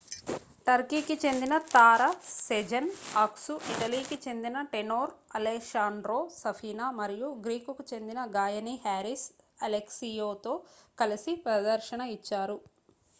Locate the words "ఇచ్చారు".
12.17-12.59